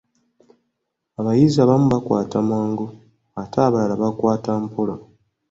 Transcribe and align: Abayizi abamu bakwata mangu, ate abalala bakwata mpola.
Abayizi 1.19 1.57
abamu 1.61 1.87
bakwata 1.93 2.35
mangu, 2.49 2.85
ate 3.41 3.57
abalala 3.67 3.95
bakwata 4.03 4.51
mpola. 4.63 4.95